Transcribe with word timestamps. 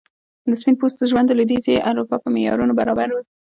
د 0.49 0.51
سپین 0.61 0.75
پوستو 0.81 1.03
ژوند 1.11 1.27
د 1.27 1.31
لوېدیځي 1.37 1.73
اروپا 1.89 2.15
په 2.21 2.29
معیارونو 2.33 2.73
برابر 2.79 3.07
و. 3.11 3.17